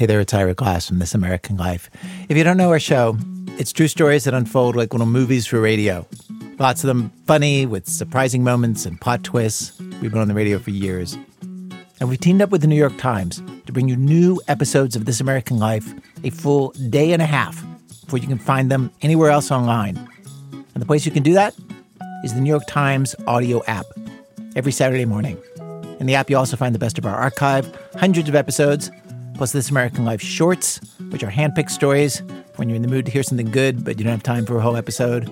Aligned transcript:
Hey 0.00 0.06
there, 0.06 0.20
it's 0.20 0.32
Ira 0.32 0.54
Glass 0.54 0.86
from 0.86 1.00
This 1.00 1.12
American 1.12 1.56
Life. 1.56 1.90
If 2.28 2.36
you 2.36 2.44
don't 2.44 2.56
know 2.56 2.70
our 2.70 2.78
show, 2.78 3.18
it's 3.58 3.72
true 3.72 3.88
stories 3.88 4.22
that 4.22 4.32
unfold 4.32 4.76
like 4.76 4.94
little 4.94 5.08
movies 5.08 5.44
for 5.44 5.60
radio. 5.60 6.06
Lots 6.60 6.84
of 6.84 6.86
them 6.86 7.10
funny, 7.26 7.66
with 7.66 7.88
surprising 7.88 8.44
moments 8.44 8.86
and 8.86 9.00
plot 9.00 9.24
twists. 9.24 9.76
We've 9.80 10.12
been 10.12 10.20
on 10.20 10.28
the 10.28 10.34
radio 10.34 10.60
for 10.60 10.70
years. 10.70 11.18
And 11.98 12.08
we've 12.08 12.20
teamed 12.20 12.42
up 12.42 12.50
with 12.50 12.60
the 12.60 12.68
New 12.68 12.76
York 12.76 12.96
Times 12.96 13.42
to 13.66 13.72
bring 13.72 13.88
you 13.88 13.96
new 13.96 14.40
episodes 14.46 14.94
of 14.94 15.04
This 15.04 15.20
American 15.20 15.58
Life 15.58 15.92
a 16.22 16.30
full 16.30 16.70
day 16.90 17.12
and 17.12 17.20
a 17.20 17.26
half 17.26 17.60
before 18.04 18.20
you 18.20 18.28
can 18.28 18.38
find 18.38 18.70
them 18.70 18.92
anywhere 19.02 19.32
else 19.32 19.50
online. 19.50 19.96
And 20.52 20.80
the 20.80 20.86
place 20.86 21.06
you 21.06 21.10
can 21.10 21.24
do 21.24 21.34
that 21.34 21.56
is 22.22 22.34
the 22.34 22.40
New 22.40 22.50
York 22.50 22.68
Times 22.68 23.16
audio 23.26 23.64
app 23.64 23.86
every 24.54 24.70
Saturday 24.70 25.06
morning. 25.06 25.38
In 25.98 26.06
the 26.06 26.14
app, 26.14 26.30
you 26.30 26.36
also 26.36 26.56
find 26.56 26.72
the 26.72 26.78
best 26.78 26.98
of 26.98 27.04
our 27.04 27.16
archive, 27.16 27.76
hundreds 27.96 28.28
of 28.28 28.36
episodes, 28.36 28.92
plus 29.38 29.52
This 29.52 29.70
American 29.70 30.04
Life 30.04 30.20
shorts, 30.20 30.80
which 31.10 31.22
are 31.22 31.30
handpicked 31.30 31.70
stories 31.70 32.22
when 32.56 32.68
you're 32.68 32.76
in 32.76 32.82
the 32.82 32.88
mood 32.88 33.06
to 33.06 33.12
hear 33.12 33.22
something 33.22 33.50
good, 33.50 33.84
but 33.84 33.98
you 33.98 34.04
don't 34.04 34.10
have 34.10 34.22
time 34.22 34.44
for 34.44 34.58
a 34.58 34.60
whole 34.60 34.76
episode. 34.76 35.28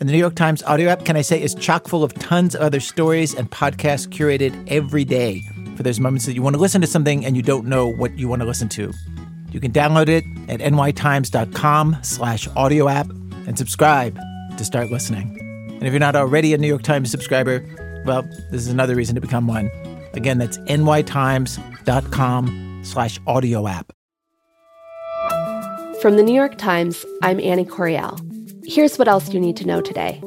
And 0.00 0.08
the 0.08 0.12
New 0.12 0.18
York 0.18 0.36
Times 0.36 0.62
audio 0.62 0.88
app, 0.88 1.04
can 1.04 1.16
I 1.16 1.22
say, 1.22 1.42
is 1.42 1.54
chock 1.56 1.88
full 1.88 2.04
of 2.04 2.14
tons 2.14 2.54
of 2.54 2.62
other 2.62 2.80
stories 2.80 3.34
and 3.34 3.50
podcasts 3.50 4.08
curated 4.08 4.66
every 4.68 5.04
day 5.04 5.42
for 5.76 5.82
those 5.82 5.98
moments 5.98 6.26
that 6.26 6.34
you 6.34 6.42
want 6.42 6.54
to 6.54 6.60
listen 6.60 6.80
to 6.80 6.86
something 6.86 7.26
and 7.26 7.36
you 7.36 7.42
don't 7.42 7.66
know 7.66 7.88
what 7.88 8.16
you 8.16 8.28
want 8.28 8.40
to 8.40 8.46
listen 8.46 8.68
to. 8.70 8.92
You 9.50 9.60
can 9.60 9.72
download 9.72 10.08
it 10.08 10.24
at 10.48 10.60
nytimes.com 10.60 11.98
slash 12.02 12.48
audio 12.56 12.88
app 12.88 13.10
and 13.46 13.58
subscribe 13.58 14.18
to 14.56 14.64
start 14.64 14.90
listening. 14.90 15.38
And 15.70 15.82
if 15.82 15.92
you're 15.92 16.00
not 16.00 16.16
already 16.16 16.54
a 16.54 16.58
New 16.58 16.68
York 16.68 16.82
Times 16.82 17.10
subscriber, 17.10 17.62
well, 18.06 18.22
this 18.50 18.62
is 18.62 18.68
another 18.68 18.94
reason 18.94 19.16
to 19.16 19.20
become 19.20 19.48
one. 19.48 19.70
Again, 20.12 20.38
that's 20.38 20.58
nytimes.com 20.58 22.64
slash 22.84 23.18
audio 23.26 23.66
app. 23.66 23.92
From 26.00 26.16
the 26.16 26.22
New 26.22 26.34
York 26.34 26.58
Times, 26.58 27.04
I'm 27.22 27.40
Annie 27.40 27.64
Correal. 27.64 28.18
Here's 28.64 28.98
what 28.98 29.08
else 29.08 29.32
you 29.32 29.40
need 29.40 29.56
to 29.56 29.66
know 29.66 29.80
today. 29.80 30.20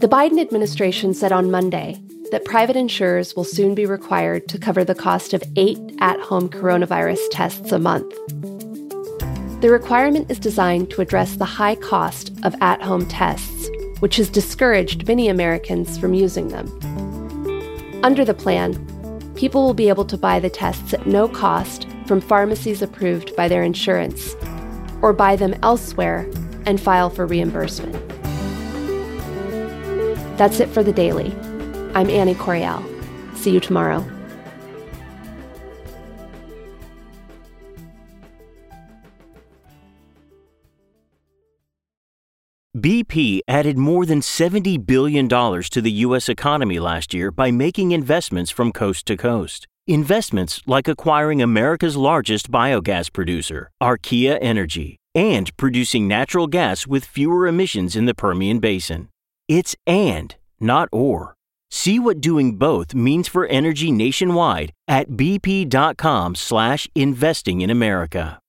The 0.00 0.08
Biden 0.10 0.40
administration 0.40 1.14
said 1.14 1.30
on 1.30 1.50
Monday 1.50 2.02
that 2.30 2.44
private 2.44 2.74
insurers 2.74 3.36
will 3.36 3.44
soon 3.44 3.74
be 3.74 3.86
required 3.86 4.48
to 4.48 4.58
cover 4.58 4.82
the 4.82 4.94
cost 4.94 5.34
of 5.34 5.42
eight 5.56 5.78
at 5.98 6.18
home 6.20 6.48
coronavirus 6.48 7.20
tests 7.30 7.70
a 7.70 7.78
month. 7.78 8.10
The 9.60 9.70
requirement 9.70 10.30
is 10.30 10.40
designed 10.40 10.90
to 10.90 11.02
address 11.02 11.36
the 11.36 11.44
high 11.44 11.76
cost 11.76 12.32
of 12.42 12.56
at 12.60 12.82
home 12.82 13.06
tests, 13.06 13.68
which 14.00 14.16
has 14.16 14.28
discouraged 14.28 15.06
many 15.06 15.28
Americans 15.28 15.98
from 15.98 16.14
using 16.14 16.48
them. 16.48 16.66
Under 18.02 18.24
the 18.24 18.34
plan, 18.34 18.74
people 19.36 19.64
will 19.64 19.74
be 19.74 19.88
able 19.88 20.04
to 20.04 20.16
buy 20.16 20.38
the 20.38 20.50
tests 20.50 20.92
at 20.94 21.06
no 21.06 21.28
cost 21.28 21.86
from 22.06 22.20
pharmacies 22.20 22.82
approved 22.82 23.34
by 23.36 23.48
their 23.48 23.62
insurance, 23.62 24.34
or 25.00 25.12
buy 25.12 25.36
them 25.36 25.54
elsewhere 25.62 26.28
and 26.66 26.80
file 26.80 27.10
for 27.10 27.26
reimbursement. 27.26 27.92
That's 30.36 30.60
it 30.60 30.68
for 30.68 30.82
the 30.82 30.92
daily. 30.92 31.32
I'm 31.94 32.10
Annie 32.10 32.34
Correal. 32.34 32.84
See 33.34 33.52
you 33.52 33.60
tomorrow. 33.60 34.04
BP 42.82 43.42
added 43.46 43.78
more 43.78 44.04
than 44.04 44.20
$70 44.20 44.84
billion 44.84 45.28
to 45.28 45.80
the 45.80 46.00
U.S. 46.06 46.28
economy 46.28 46.80
last 46.80 47.14
year 47.14 47.30
by 47.30 47.52
making 47.52 47.92
investments 47.92 48.50
from 48.50 48.72
coast 48.72 49.06
to 49.06 49.16
coast. 49.16 49.68
Investments 49.86 50.60
like 50.66 50.88
acquiring 50.88 51.40
America's 51.40 51.96
largest 51.96 52.50
biogas 52.50 53.12
producer, 53.12 53.70
Archaea 53.80 54.36
Energy, 54.40 54.96
and 55.14 55.56
producing 55.56 56.08
natural 56.08 56.48
gas 56.48 56.84
with 56.84 57.04
fewer 57.04 57.46
emissions 57.46 57.94
in 57.94 58.06
the 58.06 58.16
Permian 58.16 58.58
Basin. 58.58 59.08
It's 59.46 59.76
and, 59.86 60.34
not 60.58 60.88
or. 60.90 61.36
See 61.70 62.00
what 62.00 62.20
doing 62.20 62.56
both 62.56 62.96
means 62.96 63.28
for 63.28 63.46
energy 63.46 63.92
nationwide 63.92 64.72
at 64.88 65.10
bp.com 65.10 66.34
slash 66.34 66.88
investing 66.96 67.60
in 67.60 67.70
America. 67.70 68.41